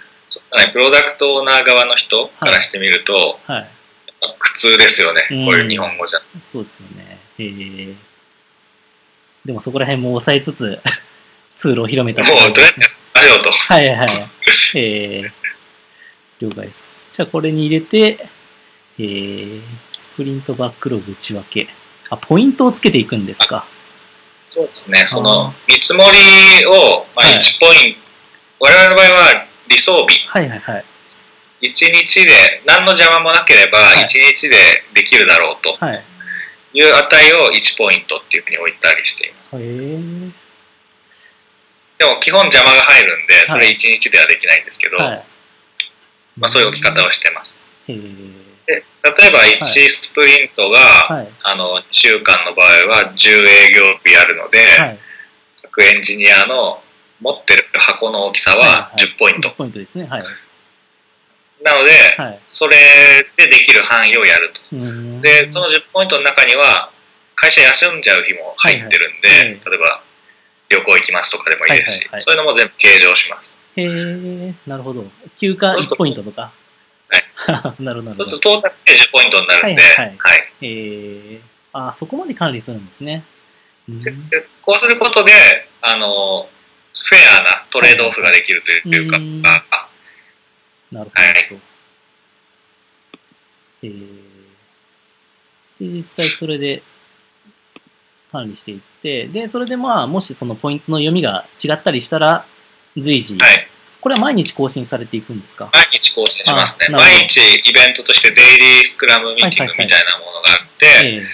[0.72, 3.66] プロダクトオーナー側の人からしてみると、はい。
[4.38, 5.26] 苦痛ですよね。
[5.30, 6.20] うんこういう日本語じゃ。
[6.44, 7.18] そうですよね。
[7.38, 7.94] へー
[9.44, 10.80] でもそこら辺も抑えつつ、
[11.58, 13.50] 通路を広めたもう、とりあえずやったよと。
[13.50, 14.28] はいはい。
[14.74, 15.30] えー、
[16.40, 16.76] 了解です。
[17.16, 18.18] じゃあこれに入れて、
[18.98, 19.62] えー、
[19.98, 21.68] スプリントバックログ内訳。
[22.10, 23.64] あ、ポイントをつけていくんですか。
[24.48, 25.06] そうですね。
[25.08, 28.00] そあの見積もりを、まあ、はい1ポイント、
[28.60, 30.85] 我々の場合は理想日、はいはいはい。
[31.62, 34.57] 1日で、何の邪魔もなければはい1日で
[34.94, 36.03] できるだろうとはい。
[36.75, 39.57] いう値を1ポイントっていうふうに置いたりしています。
[39.57, 40.33] へー
[41.98, 45.25] でも基本邪魔が入るんで、それはい1日ではできないんですけど、はい。
[46.38, 47.55] まあそういう置き方をしてます。
[47.87, 51.29] へーで例えば1はいスプリントが、はい。
[51.42, 54.98] あの、2週間の場合は10営業日あるので、はい。
[55.62, 56.83] 各エンジニアの
[57.22, 59.48] 持ってる箱の大きさははいはい10ポイント。
[59.48, 60.06] 10ポイントですね。
[60.06, 60.24] はい。
[61.64, 62.38] なので、はい。
[62.48, 62.76] それ
[63.37, 64.61] でできる範囲をやると。
[65.22, 66.90] で、その10ポイントの中には、
[67.37, 70.02] 会社休んじゃう日も入ってるんで、はいはい例えば
[70.68, 73.52] 旅行行きますとかでもいいですし、はいはいはいそういうのも全部計上します。
[73.76, 75.04] へーなるほど。
[75.38, 76.50] 休暇1ポイントとか？
[77.08, 77.82] はい。
[77.82, 78.24] なるほど、なるほど。
[78.24, 81.40] そうするとトータルで10ポイントになるんで、はいはいはいえー、
[81.72, 83.22] あ、そこまで管理するんですね。
[83.88, 85.32] うんででこうすることで、
[85.80, 86.48] あの、
[86.94, 89.42] フェアなトレードオフができるというか、うん。
[89.46, 89.64] あ
[90.92, 91.16] なるほど。
[91.16, 91.61] はい。
[93.85, 93.96] えー、
[95.81, 96.83] で、実際それで
[98.31, 102.44] 管理していって、で、それでまあ、もしそのポイントの読みが違ったりしたら、
[102.96, 103.66] 随時、はい、
[104.00, 105.70] これは毎日更新されていくんですか？
[105.72, 106.88] 毎日更新しますね。
[106.90, 111.26] 毎日イベントとしてデイリースクラムミーティングみたいなものがあって、えー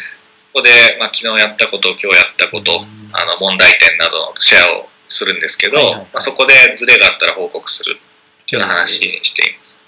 [0.50, 3.10] ここで、まあ、昨日やったこと、今日やったこと、うん。
[3.12, 9.78] あの問題点などのシェアをするんですけど、はいはいはいまあ、そこでズレがあったら報告するっていう話にしています。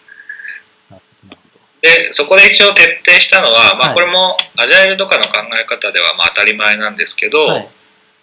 [1.82, 7.68] で、そこで一応徹底したのは、まあ、はいこれもアジャイルとかの考え方ではまあ当たり前なんですけど、はい。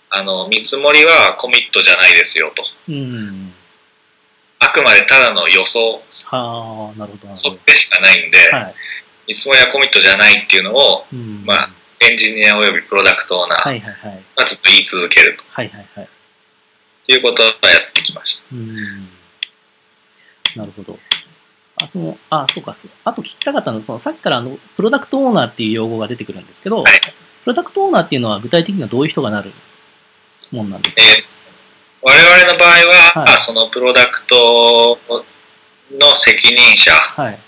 [0.09, 2.63] あの見積もりはコミットじゃないですよと。
[2.89, 3.51] うん。
[4.59, 8.57] あくまでただの予想、はあ、なるほど、なるほ測定しかないんで、ど。
[8.57, 8.75] はい。
[9.27, 11.43] 見積もりはコミットじゃないっていうのを、うん。
[11.45, 14.23] まあエンジニアおよびプロダクトオーナーはいはいはい。
[14.35, 16.09] がずっと言い続けるとはいはいはい。
[17.07, 18.43] いうことをやってきました。
[18.53, 19.07] うん。
[20.55, 20.97] なるほど。
[21.81, 22.91] あ、その、あ、そうか、そう。
[23.05, 27.01] あと聞きたかったのは、その、さっきからあの、プロダクトオーナーっていう用語が出てくるんですけど、はい
[27.43, 29.53] プロダクトオーナーっていうのは具体的にはどういう人がなる
[30.51, 31.01] もんなんですか？
[31.01, 31.23] えー
[32.01, 34.99] 我々の場合は、はいそのプロダクト
[35.97, 37.39] の責任者はい。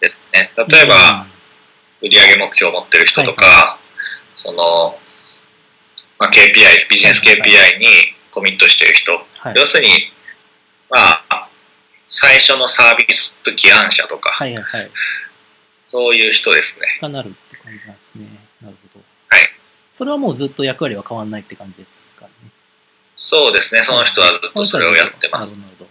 [0.00, 0.50] ですね。
[0.68, 1.26] 例えば、
[2.02, 3.78] 売上目標を持ってる人とか、
[4.34, 4.98] その、
[6.18, 7.86] まあ、KPI、ビジネス KPI に
[8.36, 9.54] コミットしてる人、はい。
[9.56, 9.88] 要するに、
[10.90, 10.98] ま
[11.30, 11.48] あ、
[12.10, 14.90] 最初のサービス起案者とか、はいはいはい。
[15.86, 16.98] そういう人ですね。
[17.00, 18.26] がなるって感じなんですね。
[18.60, 19.04] なるほど。
[19.30, 19.50] はい。
[19.94, 22.30] それはもうずっと役割は変わんないって感じですかね。
[23.16, 25.40] そうですね、その人はずっとそれをやってます。
[25.40, 25.90] なるほど、なるほど。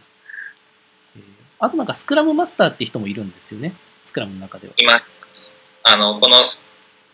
[1.17, 1.23] えー
[1.57, 3.73] あとなんかスクラムマスターって人もいるんですよね。
[4.03, 4.73] スクラムの中では。
[4.77, 5.11] います。
[5.81, 6.43] あの、この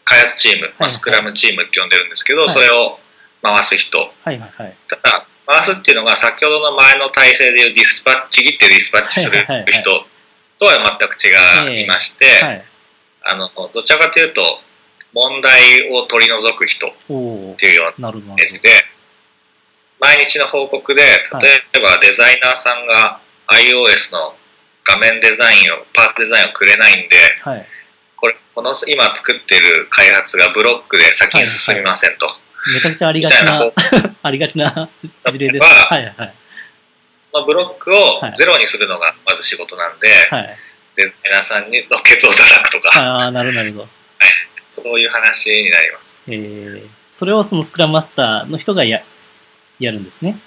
[0.04, 3.00] 開発チーム、まあ、はいスクラムチームって呼んでるんですけど、はいそれを
[3.42, 3.98] 回す人。
[4.00, 4.76] はいはいはい。
[4.88, 10.06] ただ、回すっていうのが先ほどの前の体制でいうディスパッチ、ちぎってディスパッチするはいはいはいはい人
[10.60, 11.18] とは全く
[11.74, 12.64] 違いまして、はい。
[13.24, 14.62] あの、どちらかというと、
[15.14, 16.92] 問題を取り除く人っ
[17.58, 18.70] ていうようなイメージで、
[20.00, 24.36] 毎日の報告で、例えばデザイナーさんが iOS の
[24.86, 27.52] 画面デザインを、パーツデザインをくれないんで、ど。
[27.52, 27.66] はい。
[28.16, 32.28] これ、この今作ってる開発がブロックで先に進みませんと。
[32.74, 34.90] めちゃくちゃありがちなみたいな報、 ありがちな
[35.26, 35.64] 事例です。
[35.64, 36.34] ははいはい。
[37.34, 40.58] のブロックをはいゼロにするのがまず仕事なんで、はい。
[40.96, 43.88] デザイナーさんにのケツを叩くとか、ああ、なるほどなるほど。
[44.72, 46.14] そういう話になります。
[46.28, 49.02] えー、それをそのスクラムマスターの人がや
[49.80, 50.38] やるんですね。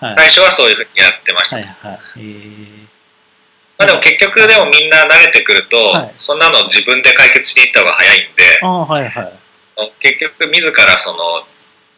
[0.00, 0.14] はい。
[0.14, 1.56] 最初はそういうふうにやってました。
[1.56, 2.00] はいはい。
[2.16, 2.86] えー、
[3.78, 9.32] まあでも結局でもみんな慣れてくると、はいそんなの自分で解決しに行った方が早いんで、ああ、はいはい。
[10.00, 11.46] 結局自らその、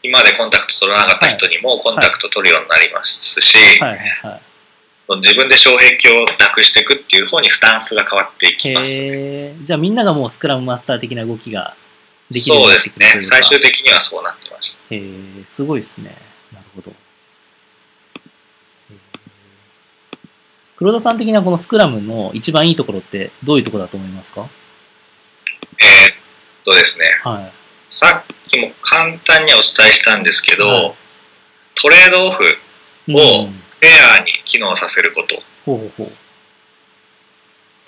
[0.03, 4.41] 今までコンタクト取らなかった人にもコンタクト取るようになりますし、はいはいはい。
[5.19, 8.87] 自分で障壁をなくしていくっていう方にスタンスが変わっていきます。
[8.87, 11.77] へえ、じゃあみんながもうスクラムマスター的な動きが
[12.31, 13.31] できるようそうになってですねくるという。
[13.31, 13.37] か。
[13.37, 14.95] 最終的にはそうなってました。
[14.95, 15.03] へえ、
[15.51, 16.17] すごいですね。
[16.53, 16.93] なるほど。
[20.77, 24.49] 黒田さん的なこのスクラムの一番いいところってどういうところだと思いますか？
[25.79, 26.15] えーっ
[26.65, 27.51] とですね、は
[27.95, 30.95] さっきも簡単にお伝えしたんですけど、はい
[31.75, 33.15] トレードオフ、い。
[33.15, 35.35] おうんフェアに機能させること。
[35.67, 36.13] ほうほうほう。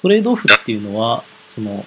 [0.03, 1.23] トレードオフっていうのは、
[1.55, 1.87] その、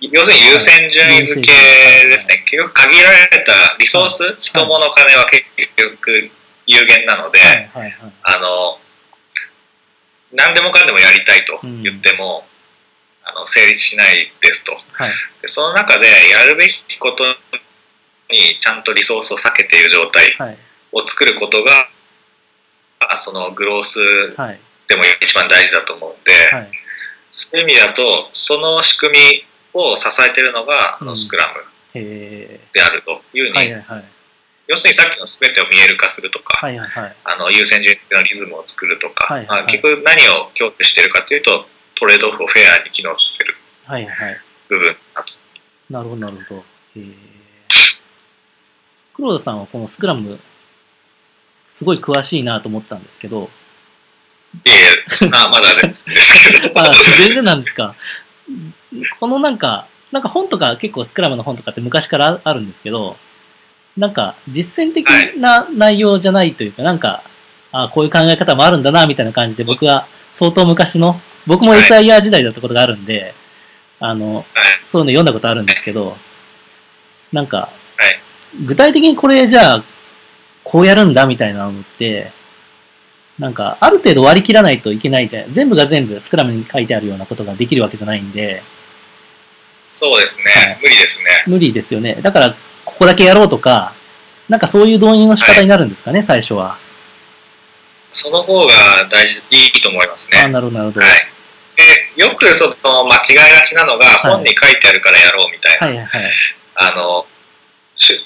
[0.00, 2.42] 要するに優先順位付けですね。
[2.46, 5.44] 結局限られたリソース、人物金は結
[5.76, 6.30] 局
[6.66, 8.12] 有限なので、はいはいはい。
[8.24, 8.78] あの、
[10.32, 12.44] 何でもかんでもやりたいと言っても、
[13.26, 14.72] あの成立しないですと。
[14.92, 15.12] はい。
[15.42, 17.26] でその中でやるべきこと
[18.30, 20.56] にちゃんとリソースを避けている状態はい。
[20.92, 21.88] を作ることが、
[23.00, 23.98] あそのグロース
[24.36, 24.60] はい。
[24.88, 26.70] でも一番大事だと思うんで、はい。
[27.32, 31.64] そういう意味だと、その仕組みを支えているのが、あうんのスクラム
[32.00, 33.50] へであるというえ。
[33.50, 34.04] ふうに、はいはいはい。
[34.68, 37.16] 要するにさっきの全てを見える化するとか、はいはいはい。
[37.24, 43.56] あの優先順位のリズムを作るとか、はいはいまあ、結局何を強調しているかというと、トレードオフをフェアに機能させる
[43.86, 44.40] はいはい。
[44.68, 45.32] 部分だと。
[45.90, 46.64] なるほどなるほど。
[46.96, 47.04] へえ。
[49.14, 50.38] 黒田さんはこのスクラム、
[51.70, 53.48] すごい詳しいなと思ったんですけど、
[54.64, 57.94] いえ、あまだですけど、 あ、全然なんですか？
[59.20, 63.16] このなんか、なんか本とか結構スクラムの本とかって昔からあるんですけど、
[63.96, 65.06] なんか実践的
[65.38, 67.22] な内容じゃないというか、なんか、
[67.72, 73.34] あこういう考え方もあるんだな、みたいな感じで僕は相当昔の、僕もはい SIR 時代だったことがあるんで、
[74.00, 74.44] あの、はい、
[74.88, 76.16] そういうの読んだことあるんですけど、
[77.32, 77.70] なんか、はい
[78.64, 79.84] 具体的にこれじゃあ、
[80.64, 82.30] こうやるんだみたいなのって、
[83.38, 85.52] なんか、ある程度割り切らないといけないじゃん。
[85.52, 88.62] 全部が全部スクラムに書いてあるようなことができるわけじゃないんで、
[89.98, 91.24] そうですね、はい無理ですね。
[91.46, 92.14] 無理ですよね。
[92.22, 92.54] だから、
[92.84, 93.92] ここだけやろうとか、
[94.48, 96.78] なんかそういう導入の仕方になるんですかね、最初は。
[98.12, 98.72] その方が
[99.10, 100.52] 大事、いいと思いますあ、ね。
[100.52, 101.06] なるほど、なるほど。
[101.06, 101.35] はい。
[101.76, 105.98] で、よくその間違いがちなのが、はい本に書いてあるからやろうみたいな。
[105.98, 106.32] はいはい。
[106.76, 107.26] あの、
[107.96, 108.20] しゅ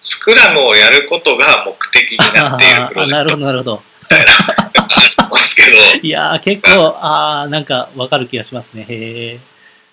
[0.00, 3.82] スクラムをやることが目的になっているプロ あなるほど、ジェクトなるほど。
[4.02, 8.86] みたいな、ありますけど、 いやー、結構、 あー、なんかわかる気がしますね。
[8.88, 9.38] へ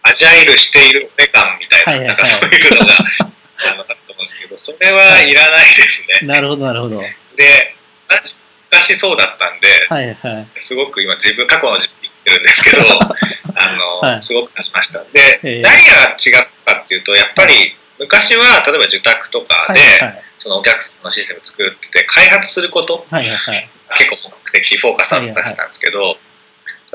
[0.03, 6.25] アジャイルしているメ感みたいな、はいはいなんかそういうのが、あの、あると思うんですけど、それはいらないですー。
[6.25, 6.33] ね。
[6.33, 6.97] なるほど、なるほど。
[6.97, 7.73] はいで、
[8.09, 8.35] 私
[8.71, 10.47] 昔そうだったんで、はい。
[10.61, 11.98] すごく今自分、過去の自分
[12.29, 12.83] ってるんですけど、
[13.55, 14.99] あの、はいすごく感じました。
[14.99, 20.23] で、えー何が違ったかっていうと、やっぱり昔は、例えば受託とかで、はいはい。
[20.37, 23.69] そのお客さんのシステム作るってて、開発すること、はいはいはい。
[23.97, 26.17] 結構目的、フォーカスを出してたんですけど、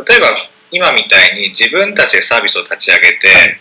[0.09, 3.61] 例えば今みたいに自分たちでサービスを立ち上げて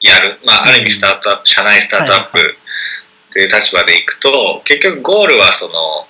[0.00, 6.08] やる、まあ、ある意味スタートアップ、社内スタートアップっていう立場でいくと、結局ゴールはその、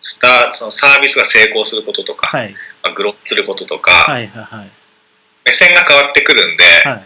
[0.00, 2.54] スターそのサービスが成功することとか、はい。
[2.86, 4.70] まあ、グロースすることとか、はいはいはい。
[5.44, 7.02] 目線が変わってくるんで、はい。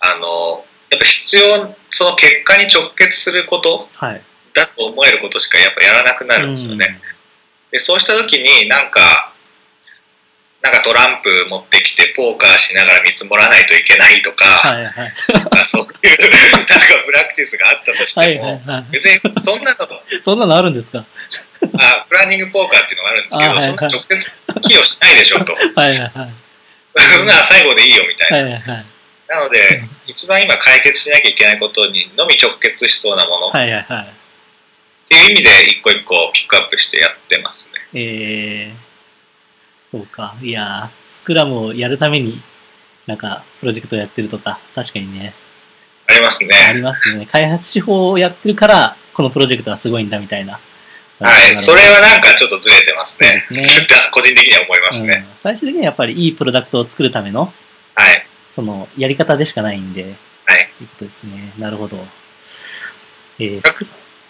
[0.00, 4.22] あの、やっぱ必要、その結果に直結することはい。
[4.54, 7.00] だと思えることしかやっぱやらなくなるんですよね。
[7.70, 9.27] で、そうした時になんか、
[10.60, 15.14] なんかトランプ持ってきてポーカーしながら見積もらないといけないとか、はいはい。
[15.66, 18.84] そういう、なんかブラックティスがあったとしても、はいはいはい。
[18.90, 19.88] 別にそんなの、
[20.24, 21.04] そんなのあるんですか？
[21.78, 25.54] あプランニングポーカーっていうのがあるんですけど、あはいはいそんな直接寄与しないでしょと。
[25.54, 26.10] はいはいはい。
[27.14, 28.50] そんな最後でいいよみたいな。
[28.50, 28.86] はいはいはい。
[29.28, 29.58] なので、
[30.06, 34.06] 一番今解決しなきゃいけないことにのみ直結しそうなものっはいはいはい。
[35.08, 38.00] ていう意味で一個一個ピックアップしてやってますね。
[38.00, 38.74] えー、
[39.90, 40.34] そうか。
[40.42, 42.40] いやー、スクラムをやるために、
[43.06, 45.32] なんか、プロジェクトをやってるとか、確かにね、
[46.08, 46.74] ありますあね。
[46.74, 47.26] りますね。
[47.26, 50.58] 開発手法をやってるから、このプロジェクトはすごいんだみたいな。
[51.20, 51.58] はい。
[51.58, 53.44] それはなんかちょっとずれてますそうでね。
[53.48, 53.86] すね。
[54.12, 57.52] 個人的には思いますうんね。、最終的にはやっぱりいいプロダクトを作るための、
[57.94, 58.24] はい。
[58.54, 60.68] その、やり方でしかないんで、はい。
[60.78, 61.52] ということですね。
[61.58, 62.06] なるほど。
[63.40, 63.62] えー、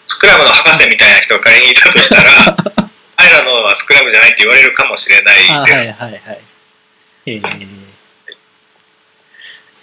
[0.07, 2.57] スクラムの博士みたいな人が仮にいたとしたら、
[3.19, 5.75] 彼らのはスクラムじゃないって言われるかもしれないあ、です。
[5.75, 6.41] はいはいはい。
[7.25, 7.67] えー、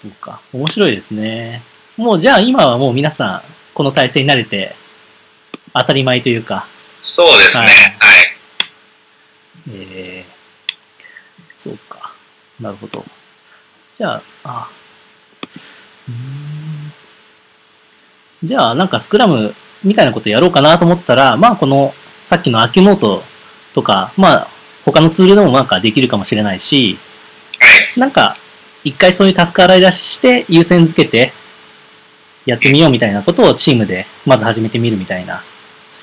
[0.01, 0.41] そうか。
[0.55, 1.63] 面白いですね。
[1.99, 3.43] もうじゃあ今はもう皆さん、
[3.75, 4.75] この体制に慣れて、
[5.75, 6.67] 当たり前というか、
[7.03, 7.59] そうですね。
[7.59, 8.37] はいはい。
[9.69, 12.15] えー、そうか。
[12.59, 13.05] なるほど。
[13.99, 14.71] じゃあ、あ、
[16.09, 16.93] うーん
[18.45, 21.95] じゃあ、なんかスクラムみたいなことやろうかなと思ったら、まあこの、
[22.29, 23.23] さっきのアキュノート
[23.75, 24.49] とか、まあ
[24.85, 26.99] 他のツールでもなんかできるかもしれないし、
[27.59, 28.01] はい。
[28.01, 28.37] なんか、
[28.85, 31.33] 一回そういうタスク洗い出しして優先付けて
[32.45, 35.43] やってみようみたいなことをチームでまず始めてみるみたいな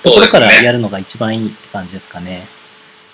[0.03, 0.65] ところからね。
[0.65, 2.45] やるのが一番いいって感じですかね。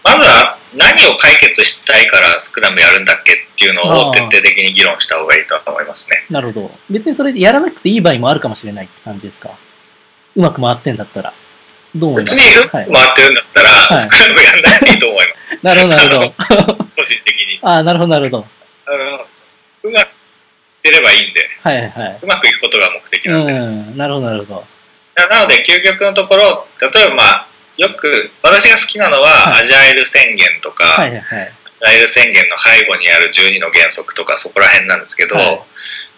[0.04, 6.26] まずは何を解決したいからスクラムやるんだっけっていうのを徹底的に議論した方がいいと思いますね。
[6.30, 6.72] なるほど。
[6.89, 9.52] 別にそれでやらなくていい場合もあるかもしれないって感じですか。
[10.36, 11.34] うまく回ってんだったら。
[11.95, 12.63] どう思い別ます？
[12.63, 15.65] に回ってるんだったら、はいスクラムやんなくていいと思います。
[15.65, 16.30] なるほど、なるほど。
[16.95, 17.60] 個人的に。
[17.62, 18.47] ああ、なるほど、なるほど。
[19.84, 20.12] うまくいっ
[20.84, 23.30] てればいいんで、はいはうまくいくことが目的い。
[23.30, 23.54] なんで。
[23.54, 24.65] うん、なるほど、なるほど。
[25.30, 27.47] なので、究極のところ、例えばまあ、
[27.78, 31.52] よく、私が好きなのは、はいアジャイル宣言とか、はいはいはい。
[31.82, 35.60] アジャイル宣言の背後にある12の原則とか、そこら辺なんですけど、はい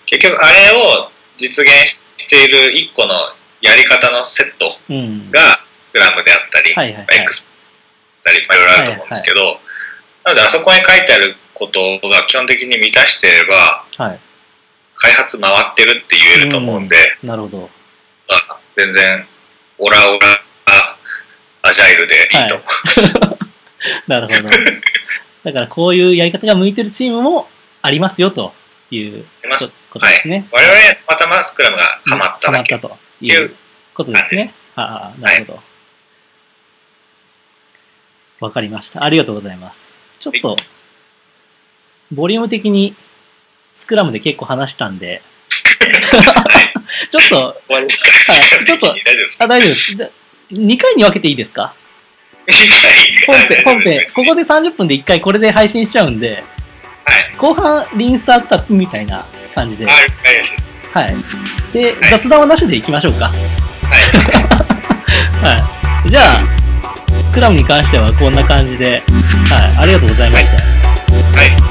[0.07, 1.71] 結局あれを実現
[2.17, 3.13] している一個の
[3.61, 5.31] やり方のセットうん。
[5.31, 7.45] が、スクラムであったり、はいはいはい X
[8.23, 9.59] だったり、まあいろいろあると思うんですけど、
[10.23, 14.19] なので、あそこに書いてあることが基本的に満たしていれば、はい。
[14.95, 17.69] 開発回ってるって言えると思うんで、なるほど。
[18.27, 19.25] まあ、全然、
[19.79, 20.41] オラオラ、
[21.63, 23.37] アジャイルでいいと思う。
[24.07, 24.49] なるほど。
[25.43, 27.49] だからこういうやり方が向いてるチームも
[27.81, 28.53] ありますよと
[28.91, 29.23] いう
[29.59, 30.45] こことですね。
[30.51, 32.75] 我々、たまたまスクラムがハマっただけ。
[32.75, 33.55] ハマったという
[33.93, 34.53] ことですね。
[34.75, 35.59] ああ、なるほど。
[38.45, 39.03] わ、かりました。
[39.03, 39.89] ありがとうございます。
[40.19, 40.57] ちょっと、
[42.11, 42.95] ボリューム的に
[43.75, 45.21] スクラムで結構話したんで、
[47.11, 48.33] ちょっと、終わりですか？
[48.33, 48.95] はいちょっと
[49.39, 49.95] あ、大丈夫です。
[49.95, 50.09] じゃ
[50.51, 51.73] 2回に分けていいですか？
[52.47, 56.43] 本編、本編ここで30分で1回これで配信しちゃうんで、
[57.05, 57.35] はい。
[57.37, 60.51] 後半リンスタートアップみたいな感じで、あ、了解です。
[60.91, 61.15] はい。
[61.73, 63.25] で、はい雑談はなしでいきましょうか。
[63.25, 63.31] は
[65.53, 65.55] い。
[65.57, 66.09] はい。
[66.09, 69.03] じゃあ、スクラムに関してはこんな感じで、
[69.49, 69.77] はい。
[69.77, 70.51] ありがとうございました。
[70.51, 71.70] はい。